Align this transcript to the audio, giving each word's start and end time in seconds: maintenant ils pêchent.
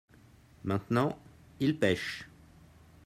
maintenant 0.63 1.15
ils 1.59 1.77
pêchent. 1.77 2.27